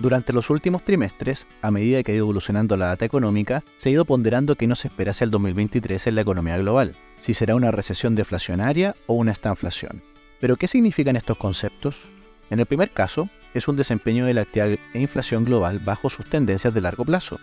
Durante 0.00 0.32
los 0.32 0.50
últimos 0.50 0.84
trimestres, 0.84 1.46
a 1.62 1.70
medida 1.70 2.02
que 2.02 2.12
ha 2.12 2.14
ido 2.16 2.24
evolucionando 2.24 2.76
la 2.76 2.86
data 2.86 3.04
económica, 3.04 3.62
se 3.76 3.88
ha 3.88 3.92
ido 3.92 4.04
ponderando 4.04 4.56
que 4.56 4.66
no 4.66 4.74
se 4.74 4.88
espera 4.88 5.12
el 5.20 5.30
2023 5.30 6.08
en 6.08 6.14
la 6.16 6.22
economía 6.22 6.58
global, 6.58 6.94
si 7.20 7.32
será 7.32 7.54
una 7.54 7.70
recesión 7.70 8.16
deflacionaria 8.16 8.96
o 9.06 9.14
una 9.14 9.32
estanflación. 9.32 10.02
Pero, 10.40 10.56
¿qué 10.56 10.66
significan 10.66 11.16
estos 11.16 11.38
conceptos? 11.38 12.02
En 12.50 12.58
el 12.58 12.66
primer 12.66 12.90
caso, 12.90 13.28
es 13.54 13.68
un 13.68 13.76
desempeño 13.76 14.26
de 14.26 14.34
la 14.34 14.42
actividad 14.42 14.78
e 14.92 15.00
inflación 15.00 15.44
global 15.44 15.78
bajo 15.78 16.10
sus 16.10 16.26
tendencias 16.26 16.74
de 16.74 16.80
largo 16.80 17.04
plazo, 17.04 17.38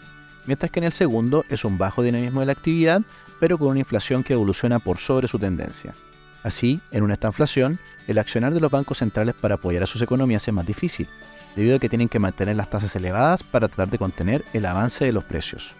mientras 0.46 0.72
que 0.72 0.82
en 0.82 0.86
el 0.86 0.92
segundo 0.92 1.46
es 1.50 1.64
un 1.64 1.78
bajo 1.78 2.04
dinamismo 2.04 2.42
de 2.42 2.48
la 2.48 2.52
actividad, 2.52 3.02
pero 3.40 3.58
con 3.58 3.70
una 3.70 3.80
inflación 3.80 4.24
que 4.24 4.34
evoluciona 4.34 4.80
por 4.80 4.98
sobre 4.98 5.30
su 5.30 5.40
tendencia. 5.40 5.94
Así, 6.44 6.80
en 6.92 7.04
una 7.04 7.14
estanflación, 7.14 7.80
el 8.08 8.18
accionar 8.18 8.54
de 8.54 8.60
los 8.60 8.72
bancos 8.72 9.00
centrales 9.00 9.36
para 9.36 9.56
apoyar 9.56 9.84
a 9.84 9.88
sus 9.88 10.02
economías 10.02 10.48
es 10.48 10.54
más 10.54 10.66
difícil, 10.66 11.08
debido 11.56 11.76
a 11.76 11.80
que 11.80 11.90
tienen 11.90 12.10
que 12.10 12.20
mantener 12.20 12.56
las 12.56 12.70
tasas 12.70 12.96
elevadas 12.96 13.44
para 13.44 13.68
tratar 13.68 13.90
de 13.90 13.98
contener 13.98 14.44
el 14.54 14.66
avance 14.66 15.06
de 15.06 15.12
los 15.12 15.24
precios. 15.24 15.76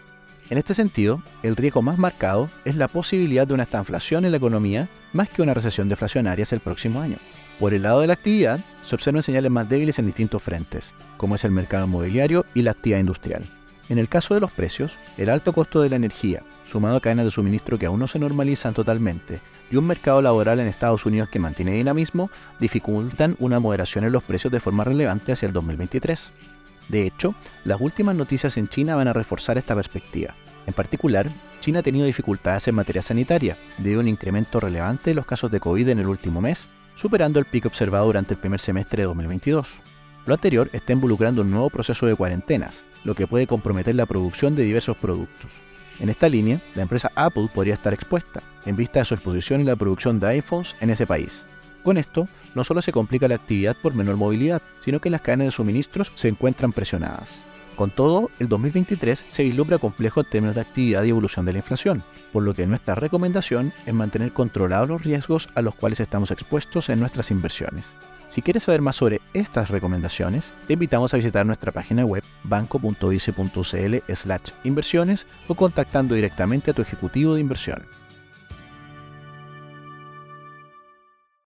En 0.50 0.58
este 0.58 0.74
sentido, 0.74 1.24
el 1.44 1.56
riesgo 1.56 1.82
más 1.82 1.98
marcado 1.98 2.50
es 2.66 2.76
la 2.76 2.90
posibilidad 2.90 3.48
de 3.48 3.54
una 3.54 3.64
estanflación 3.64 4.26
en 4.26 4.32
la 4.32 4.38
economía 4.38 4.90
más 5.14 5.30
que 5.30 5.42
una 5.42 5.54
recesión 5.54 5.88
deflacionaria 5.88 6.44
hacia 6.44 6.56
el 6.56 6.62
próximo 6.62 7.00
año. 7.00 7.16
Por 7.58 7.74
el 7.74 7.84
lado 7.84 8.02
de 8.02 8.08
la 8.08 8.14
actividad, 8.14 8.60
se 8.86 8.96
observan 8.96 9.24
señales 9.24 9.50
más 9.50 9.70
débiles 9.70 9.98
en 9.98 10.08
distintos 10.08 10.44
frentes, 10.44 10.94
como 11.16 11.36
es 11.36 11.46
el 11.46 11.52
mercado 11.52 11.86
inmobiliario 11.86 12.46
y 12.54 12.64
la 12.64 12.72
actividad 12.72 13.00
industrial. 13.00 13.44
En 13.92 13.98
el 13.98 14.08
caso 14.08 14.34
de 14.34 14.40
los 14.40 14.54
precios, 14.54 14.96
el 15.18 15.30
alto 15.30 15.52
costo 15.52 15.82
de 15.82 15.90
la 15.90 15.98
energía, 15.98 16.44
sumado 16.66 16.96
a 16.96 17.02
cadenas 17.02 17.26
de 17.26 17.32
suministro 17.32 17.78
que 17.78 17.88
aún 17.88 18.00
no 18.00 18.08
se 18.08 18.20
normalizan 18.20 18.74
totalmente, 18.74 19.42
y 19.70 19.76
un 19.76 19.86
mercado 19.86 20.22
laboral 20.22 20.62
en 20.62 20.68
Estados 20.68 21.06
Unidos 21.06 21.28
que 21.28 21.40
mantiene 21.40 21.74
dinamismo, 21.74 22.30
dificultan 22.58 23.36
una 23.40 23.60
moderación 23.60 24.06
en 24.06 24.14
los 24.14 24.24
precios 24.24 24.50
de 24.54 24.62
forma 24.62 24.86
relevante 24.86 25.34
hacia 25.34 25.48
el 25.48 25.52
2023. 25.52 26.32
De 26.88 27.06
hecho, 27.06 27.36
las 27.66 27.82
últimas 27.82 28.16
noticias 28.16 28.56
en 28.56 28.70
China 28.70 28.96
van 28.96 29.10
a 29.10 29.14
reforzar 29.14 29.58
esta 29.58 29.76
perspectiva. 29.76 30.36
En 30.68 30.74
particular, 30.74 31.28
China 31.60 31.80
ha 31.80 31.84
tenido 31.84 32.06
dificultades 32.06 32.70
en 32.70 32.76
materia 32.76 33.02
sanitaria, 33.02 33.58
debido 33.78 34.00
a 34.00 34.04
un 34.04 34.08
incremento 34.08 34.62
relevante 34.62 35.10
de 35.10 35.16
los 35.16 35.26
casos 35.26 35.52
de 35.52 35.60
COVID 35.60 35.90
en 35.90 36.00
el 36.00 36.08
último 36.08 36.40
mes, 36.40 36.70
superando 36.96 37.40
el 37.40 37.46
pico 37.46 37.68
observado 37.68 38.06
durante 38.06 38.36
el 38.36 38.40
primer 38.40 38.62
semestre 38.62 39.02
de 39.02 39.08
2022. 39.08 39.68
Lo 40.26 40.34
anterior 40.34 40.70
está 40.72 40.94
involucrando 40.94 41.42
un 41.42 41.52
nuevo 41.52 41.70
proceso 41.70 42.06
de 42.06 42.16
cuarentenas, 42.16 42.86
lo 43.04 43.16
que 43.16 43.28
puede 43.28 43.48
comprometer 43.48 43.96
la 43.96 44.06
producción 44.06 44.56
de 44.56 44.64
diversos 44.64 44.98
productos. 44.98 45.52
En 46.00 46.10
esta 46.10 46.30
línea, 46.30 46.60
la 46.76 46.82
empresa 46.82 47.12
Apple 47.16 47.50
podría 47.54 47.74
estar 47.74 47.94
expuesta, 47.94 48.42
en 48.66 48.76
vista 48.76 49.00
de 49.00 49.06
su 49.06 49.14
exposición 49.14 49.62
en 49.62 49.68
la 49.68 49.76
producción 49.76 50.20
de 50.20 50.28
iPhones 50.28 50.76
en 50.82 50.90
ese 50.90 51.06
país. 51.06 51.46
Con 51.84 51.98
esto, 51.98 52.28
no 52.54 52.64
solo 52.64 52.82
se 52.82 52.92
complica 52.92 53.28
la 53.28 53.36
actividad 53.36 53.76
por 53.76 53.96
menor 53.96 54.16
movilidad, 54.16 54.62
sino 54.84 55.00
que 55.00 55.10
las 55.10 55.22
cadenas 55.22 55.48
de 55.48 55.52
suministros 55.52 56.12
se 56.16 56.28
encuentran 56.28 56.72
presionadas. 56.72 57.44
Con 57.76 57.90
todo, 57.90 58.30
el 58.40 58.48
2023 58.48 59.26
se 59.32 59.44
vislumbra 59.44 59.80
complejo 59.80 60.20
en 60.20 60.30
términos 60.30 60.56
de 60.56 60.62
actividad 60.62 61.04
y 61.04 61.10
evolución 61.10 61.46
de 61.46 61.54
la 61.54 61.60
inflación, 61.60 62.04
por 62.32 62.44
lo 62.44 62.54
que 62.54 62.68
nuestra 62.68 62.96
recomendación 62.96 63.74
es 63.86 63.94
mantener 63.94 64.34
controlados 64.34 64.90
los 64.90 65.04
riesgos 65.04 65.50
a 65.56 65.62
los 65.62 65.74
cuales 65.74 66.00
estamos 66.00 66.30
expuestos 66.32 66.90
en 66.90 67.00
nuestras 67.00 67.32
inversiones. 67.32 67.86
Si 68.32 68.42
quieres 68.42 68.64
saber 68.64 68.82
más 68.82 68.96
sobre 68.96 69.20
estas 69.34 69.70
recomendaciones, 69.70 70.54
te 70.66 70.72
invitamos 70.72 71.14
a 71.14 71.18
visitar 71.18 71.46
nuestra 71.46 71.74
página 71.74 72.06
web 72.06 72.24
banco.vice.cl/inversiones 72.46 75.28
o 75.50 75.56
contactando 75.56 76.16
directamente 76.16 76.72
a 76.72 76.74
tu 76.74 76.82
ejecutivo 76.82 77.34
de 77.34 77.42
inversión. 77.42 77.86